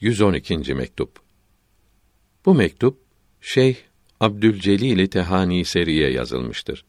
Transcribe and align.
112. 0.00 0.74
mektup. 0.74 1.20
Bu 2.46 2.54
mektup 2.54 2.98
Şeyh 3.40 3.76
Abdülcelil 4.20 5.06
Tehani 5.06 5.64
Seri'ye 5.64 6.10
yazılmıştır. 6.10 6.84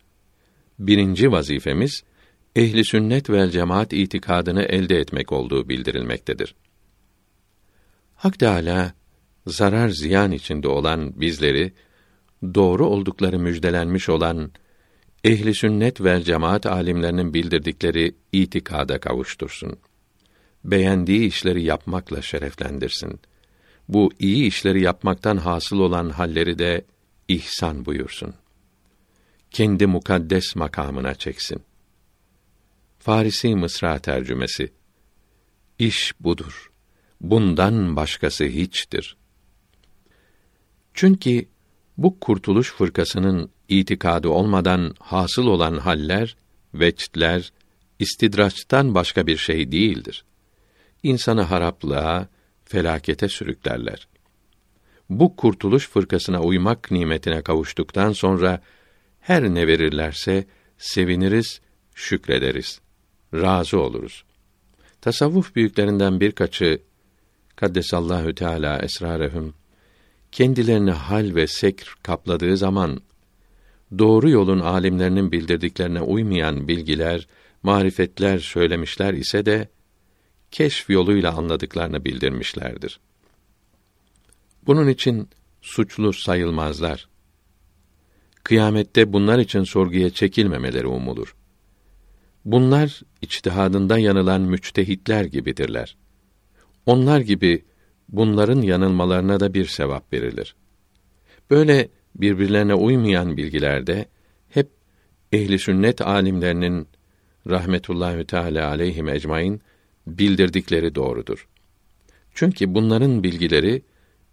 Birinci 0.80 1.32
vazifemiz 1.32 2.04
ehli 2.56 2.86
sünnet 2.86 3.30
vel 3.30 3.50
cemaat 3.50 3.94
itikadını 3.94 4.64
elde 4.64 4.98
etmek 4.98 5.32
olduğu 5.32 5.70
bildirilmektedir. 5.70 6.56
Hak 8.16 8.40
Teâlâ, 8.40 8.94
zarar 9.48 9.90
ziyan 9.90 10.32
içinde 10.32 10.68
olan 10.68 11.22
bizleri, 11.22 11.74
doğru 12.44 12.88
oldukları 12.88 13.40
müjdelenmiş 13.40 14.10
olan 14.10 14.52
ehli 15.24 15.56
sünnet 15.56 16.02
vel 16.02 16.24
cemaat 16.24 16.66
alimlerinin 16.66 17.34
bildirdikleri 17.34 18.16
itikada 18.32 19.00
kavuştursun. 19.00 19.80
Beğendiği 20.64 21.28
işleri 21.28 21.64
yapmakla 21.64 22.22
şereflendirsin. 22.22 23.20
Bu 23.90 24.12
iyi 24.20 24.48
işleri 24.48 24.82
yapmaktan 24.82 25.38
hasıl 25.38 25.80
olan 25.80 26.10
halleri 26.10 26.60
de 26.60 26.86
ihsan 27.28 27.86
buyursun. 27.86 28.34
Kendi 29.52 29.86
mukaddes 29.88 30.56
makamına 30.56 31.16
çeksin. 31.16 31.62
Farisi 33.00 33.56
Mısra 33.56 34.00
tercümesi 34.00 34.72
İş 35.80 36.14
budur. 36.20 36.72
Bundan 37.22 37.96
başkası 37.96 38.44
hiçtir. 38.44 39.18
Çünkü 40.94 41.46
bu 41.98 42.20
kurtuluş 42.20 42.74
fırkasının 42.74 43.50
itikadı 43.68 44.30
olmadan 44.30 44.96
hasıl 45.00 45.48
olan 45.48 45.78
haller, 45.78 46.36
veçtler, 46.74 47.52
istidraçtan 48.00 48.96
başka 48.96 49.28
bir 49.28 49.38
şey 49.38 49.72
değildir. 49.72 50.26
İnsanı 51.04 51.42
haraplığa, 51.42 52.28
felakete 52.66 53.30
sürüklerler. 53.30 54.08
Bu 55.10 55.36
kurtuluş 55.36 55.90
fırkasına 55.90 56.42
uymak 56.42 56.92
nimetine 56.92 57.42
kavuştuktan 57.42 58.12
sonra 58.12 58.62
her 59.20 59.44
ne 59.44 59.68
verirlerse 59.68 60.46
seviniriz, 60.78 61.62
şükrederiz, 61.96 62.82
razı 63.34 63.80
oluruz. 63.80 64.24
Tasavvuf 65.02 65.56
büyüklerinden 65.56 66.20
birkaçı 66.20 66.82
Kaddesallahu 67.56 68.36
Teala 68.36 68.80
esrarehum 68.80 69.54
kendilerini 70.32 70.92
hal 70.92 71.36
ve 71.36 71.48
sekr 71.48 71.96
kapladığı 72.04 72.58
zaman 72.58 73.02
doğru 73.98 74.30
yolun 74.30 74.60
alimlerinin 74.60 75.32
bildirdiklerine 75.32 76.02
uymayan 76.02 76.68
bilgiler, 76.68 77.28
marifetler 77.64 78.40
söylemişler 78.40 79.14
ise 79.14 79.46
de 79.46 79.68
keşf 80.52 80.90
yoluyla 80.90 81.38
anladıklarını 81.38 82.06
bildirmişlerdir. 82.06 83.00
Bunun 84.66 84.88
için 84.88 85.30
suçlu 85.62 86.14
sayılmazlar. 86.14 87.08
Kıyamette 88.44 89.14
bunlar 89.14 89.40
için 89.40 89.64
sorguya 89.64 90.10
çekilmemeleri 90.10 90.88
umulur. 90.88 91.36
Bunlar 92.46 93.02
içtihadında 93.22 94.00
yanılan 94.00 94.42
müçtehitler 94.42 95.26
gibidirler. 95.26 95.98
Onlar 96.86 97.20
gibi 97.20 97.66
bunların 98.10 98.62
yanılmalarına 98.62 99.40
da 99.40 99.54
bir 99.54 99.66
sevap 99.66 100.14
verilir. 100.14 100.56
Böyle 101.50 101.90
birbirlerine 102.16 102.74
uymayan 102.74 103.38
bilgilerde 103.38 104.06
hep 104.50 104.70
ehli 105.32 105.60
sünnet 105.60 106.02
alimlerinin 106.02 106.88
rahmetullahi 107.50 108.26
teala 108.26 108.70
aleyhi 108.70 109.10
ecmaîn 109.10 109.62
bildirdikleri 110.18 110.96
doğrudur. 110.96 111.48
Çünkü 112.34 112.74
bunların 112.74 113.24
bilgileri 113.24 113.82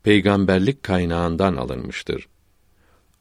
peygamberlik 0.03 0.83
kaynağından 0.83 1.57
alınmıştır. 1.57 2.29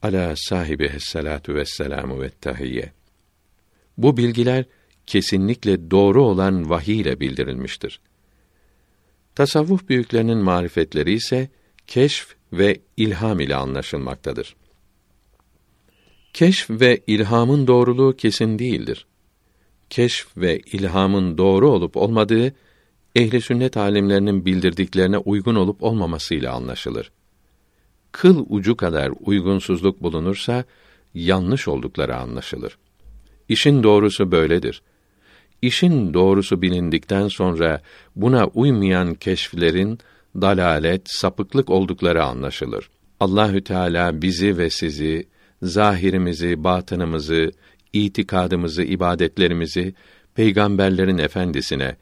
Ala 0.02 0.34
sahibi 0.36 0.92
salatu 1.00 1.56
vesselamu 1.56 2.22
ve 2.22 2.30
tahiyye. 2.30 2.92
Bu 3.98 4.18
bilgiler 4.18 4.66
kesinlikle 5.08 5.92
doğru 5.92 6.24
olan 6.24 6.70
vahiy 6.70 7.00
ile 7.00 7.20
bildirilmiştir. 7.20 8.00
Tasavvuf 9.36 9.90
büyüklerinin 9.90 10.38
marifetleri 10.38 11.14
ise 11.14 11.50
keşf 11.88 12.36
ve 12.54 12.80
ilham 12.98 13.40
ile 13.40 13.56
anlaşılmaktadır. 13.56 14.56
Keşf 16.34 16.70
ve 16.70 17.02
ilhamın 17.08 17.68
doğruluğu 17.68 18.16
kesin 18.16 18.60
değildir. 18.60 19.08
Keşf 19.90 20.38
ve 20.38 20.60
ilhamın 20.60 21.38
doğru 21.38 21.70
olup 21.70 21.98
olmadığı 21.98 22.54
ehli 23.16 23.42
sünnet 23.42 23.78
alimlerinin 23.78 24.46
bildirdiklerine 24.46 25.18
uygun 25.18 25.56
olup 25.56 25.84
olmamasıyla 25.84 26.54
anlaşılır. 26.54 27.12
Kıl 28.12 28.46
ucu 28.50 28.78
kadar 28.78 29.12
uygunsuzluk 29.20 30.04
bulunursa 30.04 30.64
yanlış 31.14 31.68
oldukları 31.68 32.16
anlaşılır. 32.16 32.78
İşin 33.50 33.84
doğrusu 33.84 34.32
böyledir. 34.32 34.82
İşin 35.62 36.14
doğrusu 36.14 36.62
bilindikten 36.62 37.28
sonra 37.28 37.82
buna 38.16 38.48
uymayan 38.48 39.14
keşflerin 39.14 40.00
dalalet, 40.36 41.02
sapıklık 41.06 41.70
oldukları 41.70 42.24
anlaşılır. 42.24 42.90
Allahü 43.20 43.64
Teala 43.64 44.22
bizi 44.22 44.58
ve 44.58 44.70
sizi, 44.70 45.28
zahirimizi, 45.62 46.64
batınımızı, 46.64 47.52
itikadımızı, 47.94 48.84
ibadetlerimizi 48.84 49.94
peygamberlerin 50.36 51.18
efendisine 51.18 51.96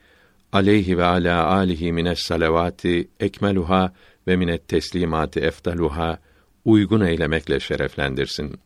aleyhi 0.53 0.97
ve 0.97 1.03
ala 1.03 1.45
alihi 1.45 1.91
mines 1.91 2.19
salavati 2.19 3.07
ekmeluha 3.19 3.93
ve 4.27 4.35
minet 4.35 4.67
teslimati 4.67 5.39
eftaluha 5.39 6.19
uygun 6.65 7.01
eylemekle 7.01 7.59
şereflendirsin. 7.59 8.59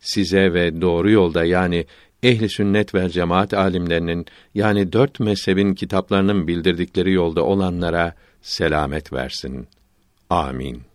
Size 0.00 0.52
ve 0.52 0.80
doğru 0.80 1.10
yolda 1.10 1.44
yani 1.44 1.86
ehli 2.22 2.48
sünnet 2.48 2.94
ve 2.94 3.08
cemaat 3.08 3.54
alimlerinin 3.54 4.26
yani 4.54 4.92
dört 4.92 5.20
mezhebin 5.20 5.74
kitaplarının 5.74 6.46
bildirdikleri 6.48 7.12
yolda 7.12 7.44
olanlara 7.44 8.14
selamet 8.42 9.12
versin. 9.12 9.68
Amin. 10.30 10.91